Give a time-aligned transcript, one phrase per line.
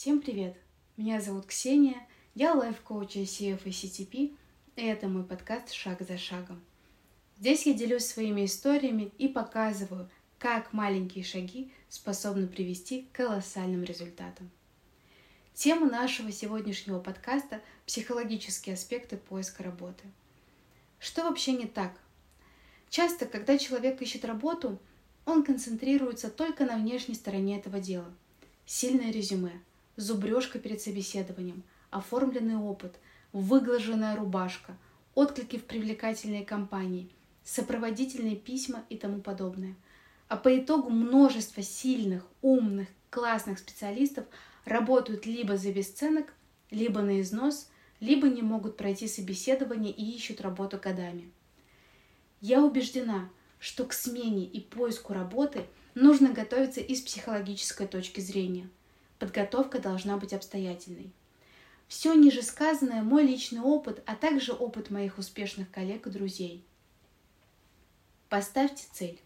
[0.00, 0.56] Всем привет!
[0.96, 4.34] Меня зовут Ксения, я лайф-коуч ICF и CTP,
[4.76, 6.62] и это мой подкаст «Шаг за шагом».
[7.38, 10.08] Здесь я делюсь своими историями и показываю,
[10.38, 14.50] как маленькие шаги способны привести к колоссальным результатам.
[15.52, 20.04] Тема нашего сегодняшнего подкаста– психологические аспекты поиска работы.
[20.98, 21.92] Что вообще не так?
[22.88, 24.78] Часто, когда человек ищет работу,
[25.26, 28.10] он концентрируется только на внешней стороне этого дела.
[28.64, 29.60] Сильное резюме–
[30.00, 32.96] зубрежка перед собеседованием, оформленный опыт,
[33.32, 34.76] выглаженная рубашка,
[35.14, 37.10] отклики в привлекательной компании,
[37.44, 39.76] сопроводительные письма и тому подобное.
[40.28, 44.24] А по итогу множество сильных, умных, классных специалистов
[44.64, 46.32] работают либо за бесценок,
[46.70, 51.30] либо на износ, либо не могут пройти собеседование и ищут работу годами.
[52.40, 58.68] Я убеждена, что к смене и поиску работы нужно готовиться и с психологической точки зрения–
[59.20, 61.12] Подготовка должна быть обстоятельной.
[61.88, 66.64] Все ниже сказанное– мой личный опыт, а также опыт моих успешных коллег и друзей.
[68.30, 69.20] Поставьте цель.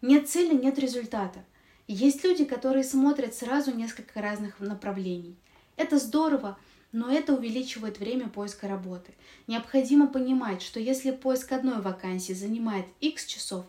[0.00, 1.44] Нет цели– нет результата.
[1.86, 5.36] Есть люди, которые смотрят сразу несколько разных направлений.
[5.76, 6.58] Это здорово,
[6.90, 9.12] но это увеличивает время поиска работы.
[9.46, 13.66] Необходимо понимать, что если поиск одной вакансии занимает x часов,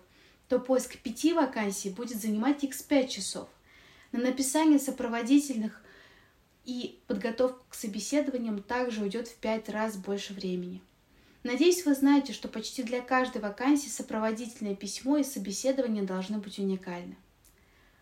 [0.47, 3.49] то поиск пяти вакансий будет занимать x5 часов.
[4.11, 5.81] На написание сопроводительных
[6.65, 10.81] и подготовку к собеседованиям также уйдет в пять раз больше времени.
[11.43, 17.15] Надеюсь, вы знаете, что почти для каждой вакансии сопроводительное письмо и собеседование должны быть уникальны.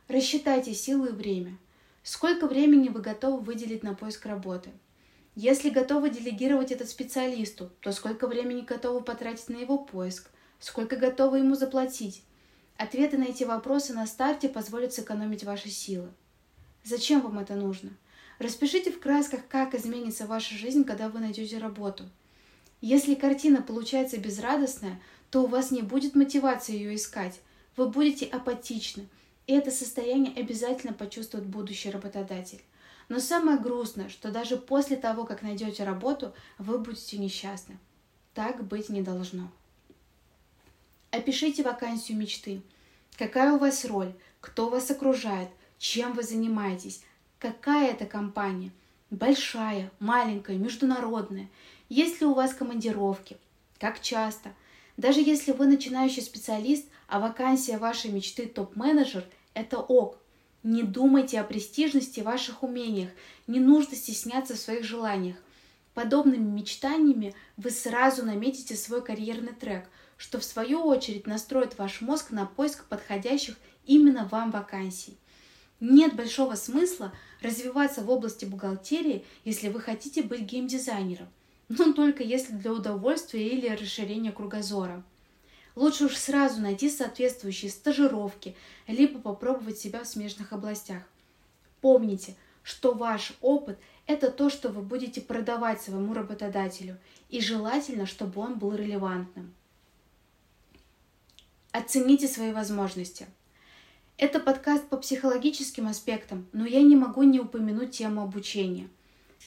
[0.07, 1.57] Рассчитайте силы и время.
[2.01, 4.71] Сколько времени вы готовы выделить на поиск работы?
[5.35, 10.29] Если готовы делегировать это специалисту, то сколько времени готовы потратить на его поиск?
[10.59, 12.23] Сколько готовы ему заплатить?
[12.77, 16.09] Ответы на эти вопросы на старте позволят сэкономить ваши силы.
[16.83, 17.91] Зачем вам это нужно?
[18.37, 22.03] Распишите в красках, как изменится ваша жизнь, когда вы найдете работу.
[22.81, 27.39] Если картина получается безрадостная, то у вас не будет мотивации ее искать.
[27.77, 29.07] Вы будете апатичны,
[29.47, 32.61] и это состояние обязательно почувствует будущий работодатель.
[33.07, 37.77] Но самое грустное, что даже после того, как найдете работу, вы будете несчастны.
[38.33, 39.49] Так быть не должно.
[41.15, 42.61] Опишите вакансию мечты.
[43.17, 44.13] Какая у вас роль?
[44.41, 45.47] Кто вас окружает?
[45.77, 47.03] Чем вы занимаетесь?
[47.39, 48.71] Какая это компания?
[49.11, 51.49] Большая, маленькая, международная?
[51.87, 53.37] Есть ли у вас командировки?
[53.79, 54.53] Как часто?
[54.97, 59.23] Даже если вы начинающий специалист, а вакансия вашей мечты топ-менеджер–
[59.53, 60.17] это ок.
[60.63, 63.09] Не думайте о престижности ваших умениях,
[63.47, 65.37] не нужно стесняться в своих желаниях.
[65.93, 69.87] Подобными мечтаниями вы сразу наметите свой карьерный трек–
[70.17, 73.55] что в свою очередь настроит ваш мозг на поиск подходящих
[73.85, 75.17] именно вам вакансий.
[75.79, 81.27] Нет большого смысла развиваться в области бухгалтерии, если вы хотите быть геймдизайнером,
[81.67, 85.03] но только если для удовольствия или расширения кругозора.
[85.75, 88.55] Лучше уж сразу найти соответствующие стажировки,
[88.87, 91.03] либо попробовать себя в смежных областях.
[91.81, 93.77] Помните, что ваш опыт–
[94.07, 96.97] это то, что вы будете продавать своему работодателю,
[97.29, 99.53] и желательно, чтобы он был релевантным.
[101.77, 103.27] Оцените свои возможности.
[104.15, 108.87] Это подкаст по психологическим аспектам, но я не могу не упомянуть тему обучения.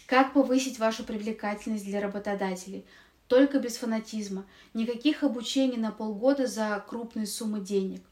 [0.04, 2.84] Как повысить вашу привлекательность для работодателей?
[3.28, 4.44] Только без фанатизма.
[4.74, 8.02] Никаких обучений на полгода за крупные суммы денег.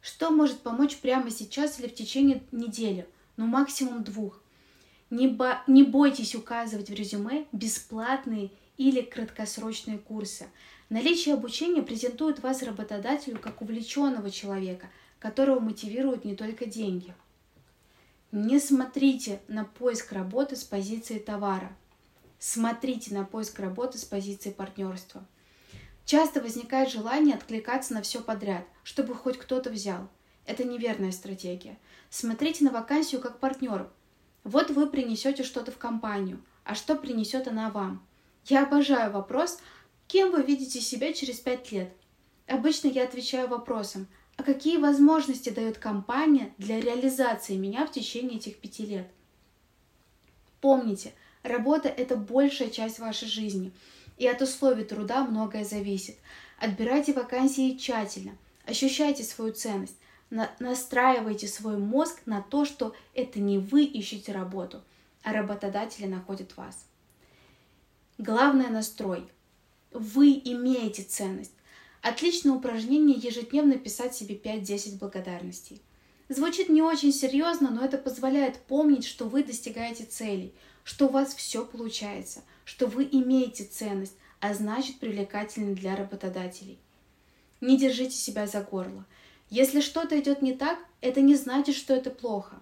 [0.00, 3.06] Что может помочь прямо сейчас или в течение недели?
[3.36, 4.42] Ну, максимум двух.
[5.10, 10.48] Не, бо- не бойтесь указывать в резюме бесплатные или краткосрочные курсы.
[10.88, 14.88] Наличие обучения презентует вас работодателю как увлеченного человека,
[15.18, 17.14] которого мотивируют не только деньги.
[18.32, 21.76] Не смотрите на поиск работы с позиции товара.
[22.38, 25.26] Смотрите на поиск работы с позиции партнерства.
[26.06, 30.08] Часто возникает желание откликаться на все подряд, чтобы хоть кто-то взял.
[30.46, 31.78] Это неверная стратегия.
[32.08, 33.90] Смотрите на вакансию как партнер.
[34.44, 38.02] Вот вы принесете что-то в компанию, а что принесет она вам?
[38.46, 39.58] Я обожаю вопрос,
[40.08, 41.92] Кем вы видите себя через пять лет?
[42.46, 44.08] Обычно я отвечаю вопросом,
[44.38, 49.06] а какие возможности дает компания для реализации меня в течение этих пяти лет?
[50.62, 51.12] Помните,
[51.42, 53.70] работа– это большая часть вашей жизни,
[54.16, 56.16] и от условий труда многое зависит.
[56.58, 58.32] Отбирайте вакансии тщательно,
[58.64, 59.98] ощущайте свою ценность,
[60.30, 64.82] на настраивайте свой мозг на то, что это не вы ищете работу,
[65.22, 66.86] а работодатели находят вас.
[68.16, 69.28] Главное настрой–
[69.92, 71.52] вы имеете ценность.
[72.02, 75.82] Отличное упражнение ежедневно писать себе 5-10 благодарностей.
[76.28, 80.54] Звучит не очень серьезно, но это позволяет помнить, что вы достигаете целей,
[80.84, 86.78] что у вас все получается, что вы имеете ценность, а значит привлекательны для работодателей.
[87.60, 89.04] Не держите себя за горло.
[89.50, 92.60] Если что-то идет не так, это не значит, что это плохо.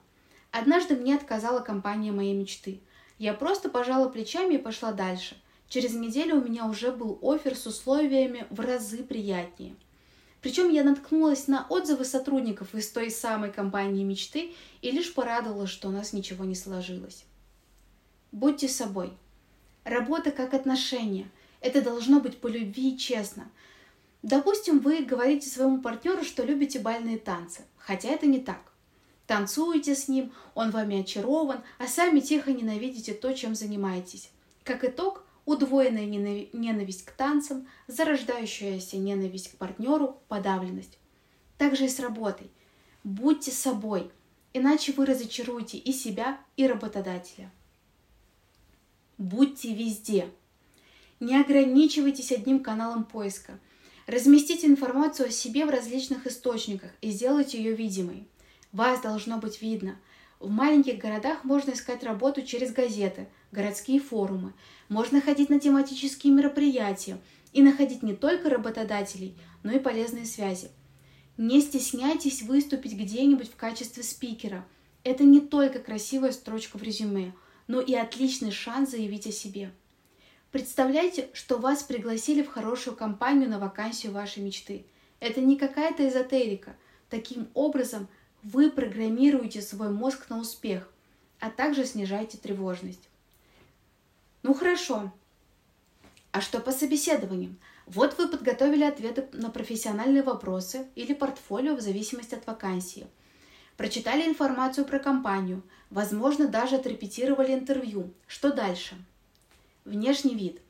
[0.53, 2.81] Однажды мне отказала компания моей мечты.
[3.19, 5.37] Я просто пожала плечами и пошла дальше.
[5.69, 9.75] Через неделю у меня уже был офер с условиями в разы приятнее–
[10.47, 15.89] причем я наткнулась на отзывы сотрудников из той самой компании мечты и лишь порадовалась, что
[15.89, 17.25] у нас ничего не сложилось.
[18.31, 19.13] Будьте собой.
[19.83, 21.29] Работа как отношение.
[21.61, 23.51] Это должно быть по любви и честно.
[24.23, 28.73] Допустим, вы говорите своему партнеру, что любите бальные танцы, хотя это не так.
[29.27, 34.31] Танцуете с ним, он вами очарован, а сами тихо ненавидите то, чем занимаетесь.
[34.63, 36.05] Как итог, удвоенная
[36.53, 40.99] ненависть к танцам, зарождающаяся ненависть к партнеру, подавленность.
[41.57, 42.51] Также и с работой.
[43.05, 44.11] Будьте собой,
[44.53, 47.51] иначе вы разочаруете и себя, и работодателя.
[49.17, 50.29] Будьте везде.
[51.21, 53.59] Не ограничивайтесь одним каналом поиска.
[54.07, 58.29] Разместите информацию о себе в различных источниках и сделайте ее видимой.
[58.73, 59.99] Вас должно быть видно.
[60.39, 64.53] В маленьких городах можно искать работу через газеты, городские форумы,
[64.89, 67.19] можно ходить на тематические мероприятия
[67.53, 70.71] и находить не только работодателей, но и полезные связи.
[71.39, 74.67] Не стесняйтесь выступить где-нибудь в качестве спикера.
[75.05, 77.35] Это не только красивая строчка в резюме,
[77.67, 79.71] но и отличный шанс заявить о себе.
[80.53, 84.87] Представляйте, что вас пригласили в хорошую компанию на вакансию вашей мечты.
[85.21, 86.77] Это не какая-то эзотерика.
[87.11, 88.09] Таким образом,
[88.43, 90.91] вы программируете свой мозг на успех,
[91.41, 93.09] а также снижаете тревожность.
[94.43, 95.13] Ну хорошо.
[96.33, 97.59] А что по собеседованиям?
[97.87, 103.07] Вот вы подготовили ответы на профессиональные вопросы или портфолио в зависимости от вакансии.
[103.77, 108.13] Прочитали информацию про компанию, возможно, даже отрепетировали интервью.
[108.27, 108.97] Что дальше?
[109.85, 110.61] Внешний вид.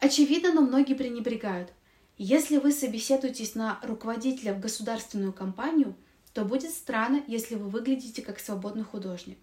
[0.00, 1.72] Очевидно, но многие пренебрегают.
[2.16, 5.94] Если вы собеседуетесь на руководителя в государственную компанию,
[6.32, 9.38] то будет странно, если вы выглядите как свободный художник.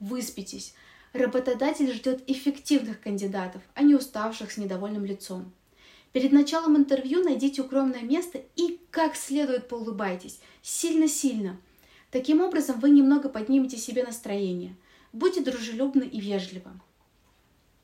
[0.00, 0.74] Выспитесь,
[1.14, 5.52] Работодатель ждет эффективных кандидатов, а не уставших с недовольным лицом.
[6.12, 10.40] Перед началом интервью найдите укромное место и как следует поулыбайтесь.
[10.62, 11.58] Сильно-сильно.
[12.10, 14.76] Таким образом вы немного поднимете себе настроение.
[15.12, 16.70] Будьте дружелюбны и вежливы.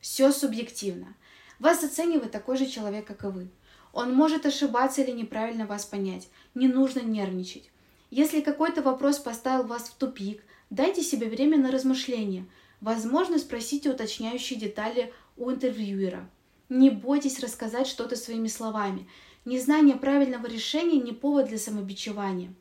[0.00, 1.14] Все субъективно.
[1.58, 3.48] Вас оценивает такой же человек, как и вы.
[3.92, 6.28] Он может ошибаться или неправильно вас понять.
[6.54, 7.70] Не нужно нервничать.
[8.16, 12.46] Если какой-то вопрос поставил вас в тупик, дайте себе время на размышление–
[12.84, 16.28] Возможно, спросите уточняющие детали у интервьюера.
[16.68, 19.08] Не бойтесь рассказать что-то своими словами.
[19.46, 22.52] Незнание правильного решения не повод для самобичевания.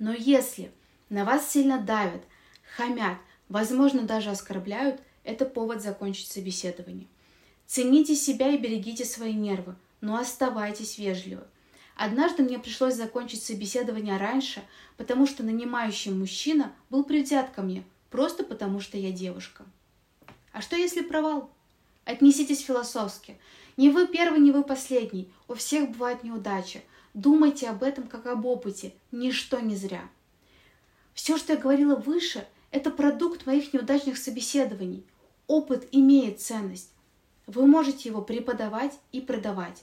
[0.00, 0.72] Но если
[1.10, 2.22] на вас сильно давят,
[2.76, 3.18] хамят,
[3.48, 7.06] возможно, даже оскорбляют, это повод закончить собеседование.
[7.66, 11.44] Цените себя и берегите свои нервы, но оставайтесь вежливы.
[11.96, 14.62] Однажды мне пришлось закончить собеседование раньше,
[14.96, 19.64] потому что нанимающий мужчина был предвзят ко мне– просто потому что я девушка.
[20.52, 21.50] А что если провал?
[22.04, 23.40] Отнеситесь философски.
[23.76, 25.28] Не вы первый, не вы последний.
[25.48, 26.82] У всех бывает неудача.
[27.12, 28.94] Думайте об этом как об опыте.
[29.10, 30.08] Ничто не зря.
[31.12, 35.04] Все, что я говорила выше, это продукт моих неудачных собеседований.
[35.48, 36.92] Опыт имеет ценность.
[37.48, 39.82] Вы можете его преподавать и продавать.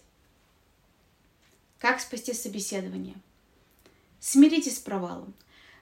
[1.82, 3.16] Как спасти собеседование?
[4.20, 5.34] Смиритесь с провалом.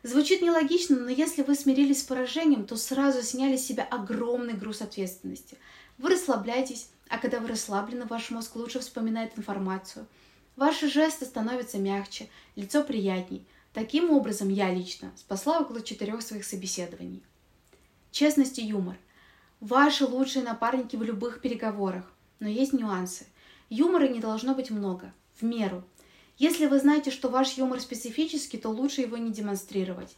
[0.01, 4.81] Звучит нелогично, но если вы смирились с поражением, то сразу сняли с себя огромный груз
[4.81, 5.57] ответственности.
[5.97, 10.07] Вы расслабляетесь, а когда вы расслаблены, ваш мозг лучше вспоминает информацию.
[10.55, 13.45] Ваши жесты становятся мягче, лицо приятней.
[13.73, 17.21] Таким образом, я лично спасла около четырех своих собеседований.
[18.11, 18.95] Честность и юмор.
[19.59, 22.09] Ваши лучшие напарники в любых переговорах.
[22.39, 23.27] Но есть нюансы.
[23.69, 25.83] Юмора не должно быть много, в меру–
[26.39, 30.15] если вы знаете, что ваш юмор специфический, то лучше его не демонстрировать.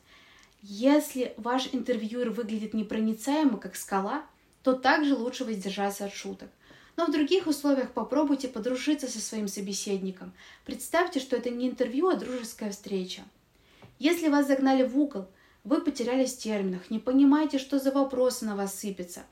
[0.61, 4.23] Если ваш интервьюер выглядит непроницаемо, как скала,
[4.61, 6.49] то также лучше воздержаться от шуток.
[6.95, 10.31] Но в других условиях попробуйте подружиться со своим собеседником.
[10.63, 13.23] Представьте, что это не интервью, а дружеская встреча.
[13.97, 15.25] Если вас загнали в угол,
[15.63, 19.23] вы потерялись в терминах, не понимаете, что за вопросы на вас сыпятся.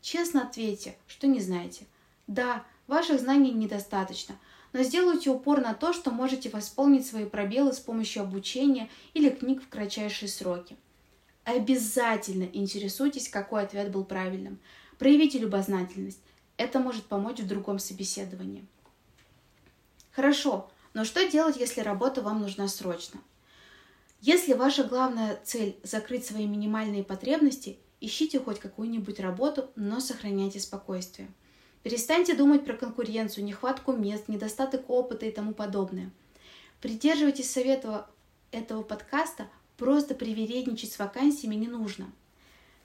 [0.00, 1.84] Честно ответьте, что не знаете.
[2.26, 4.34] Да, ваших знаний недостаточно–
[4.72, 9.62] но сделайте упор на то, что можете восполнить свои пробелы с помощью обучения или книг
[9.62, 10.76] в кратчайшие сроки.
[11.44, 14.58] Обязательно интересуйтесь, какой ответ был правильным.
[14.98, 16.20] Проявите любознательность.
[16.56, 18.66] Это может помочь в другом собеседовании.
[20.10, 23.20] Хорошо, но что делать, если работа вам нужна срочно?
[24.20, 31.28] Если ваша главная цель– закрыть свои минимальные потребности, ищите хоть какую-нибудь работу, но сохраняйте спокойствие.
[31.82, 36.10] Перестаньте думать про конкуренцию, нехватку мест, недостаток опыта и тому подобное.
[36.80, 38.08] Придерживайтесь совета
[38.50, 42.10] этого подкаста, просто привередничать с вакансиями не нужно.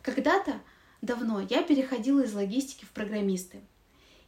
[0.01, 0.61] Когда-то
[1.01, 3.61] давно я переходила из логистики в программисты.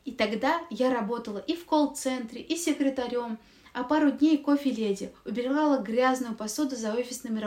[0.04, 3.40] И тогда я работала и в колл-центре, и секретарем,
[3.74, 7.40] а пару дней кофе-леди, убирала грязную посуду за офисными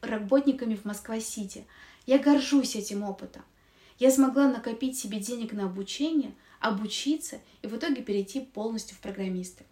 [0.00, 1.66] работниками в Москва-Сити.
[2.06, 3.42] Я горжусь этим опытом.
[3.98, 9.64] Я смогла накопить себе денег на обучение, обучиться и в итоге перейти полностью в программисты.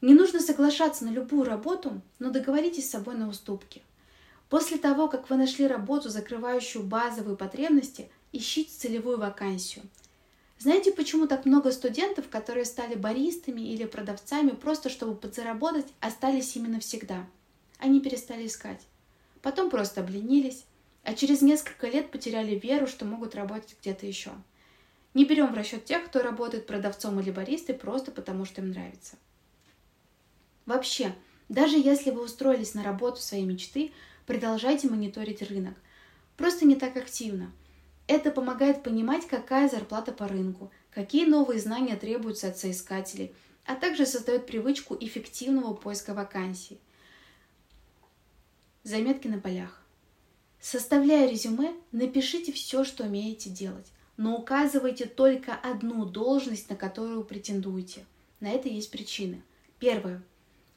[0.00, 3.82] Не нужно соглашаться на любую работу, но договоритесь с собой на уступки.
[4.48, 9.84] После того, как вы нашли работу, закрывающую базовые потребности, ищите целевую вакансию–
[10.58, 16.80] знаете, почему так много студентов, которые стали баристами или продавцами просто чтобы подзаработать, остались именно
[16.80, 17.26] всегда?
[17.78, 18.80] Они перестали искать.
[19.40, 20.64] Потом просто обленились,
[21.02, 24.30] а через несколько лет потеряли веру, что могут работать где-то еще.
[25.14, 29.16] Не берем в расчет тех, кто работает продавцом или баристой просто потому, что им нравится.
[30.66, 31.14] Вообще,
[31.48, 33.92] даже если вы устроились на работу своей мечты,
[34.26, 35.74] продолжайте мониторить рынок.
[36.36, 37.52] Просто не так активно–
[38.08, 43.34] это помогает понимать, какая зарплата по рынку, какие новые знания требуются от соискателей,
[43.66, 46.80] а также создает привычку эффективного поиска вакансий.
[48.82, 49.77] Заметки на полях.
[50.60, 53.86] Составляя резюме, напишите все, что умеете делать,
[54.16, 58.04] но указывайте только одну должность, на которую претендуете.
[58.40, 59.42] На это есть причины.
[59.78, 60.22] Первое.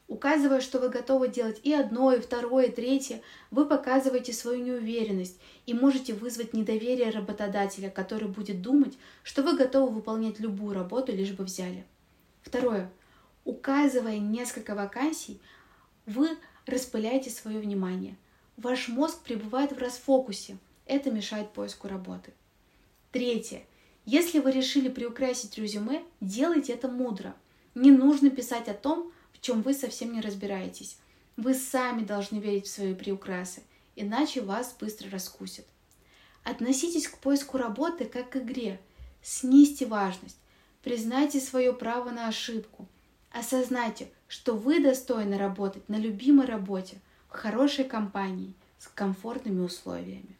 [0.08, 5.40] Указывая, что вы готовы делать и одно, и второе, и третье, вы показываете свою неуверенность
[5.66, 11.32] и можете вызвать недоверие работодателя, который будет думать, что вы готовы выполнять любую работу, лишь
[11.32, 11.86] бы взяли.
[12.42, 12.92] Второе.
[13.46, 15.40] Указывая несколько вакансий,
[16.06, 16.30] вы
[16.66, 18.18] распыляете свое внимание.
[18.62, 20.56] Ваш мозг пребывает в расфокусе.
[20.86, 22.32] Это мешает поиску работы.
[23.12, 23.63] Третье.
[24.06, 27.36] Если вы решили приукрасить резюме, делайте это мудро.
[27.74, 30.98] Не нужно писать о том, в чем вы совсем не разбираетесь.
[31.38, 33.63] Вы сами должны верить в свои приукрасы,
[33.96, 35.65] иначе вас быстро раскусят.
[36.44, 38.80] Относитесь к поиску работы как к игре.
[39.24, 40.38] Снизьте важность.
[40.84, 42.88] Признайте свое право на ошибку.
[43.32, 46.98] Осознайте, что вы достойны работать на любимой работе,
[47.32, 50.38] хорошей компании, с комфортными условиями.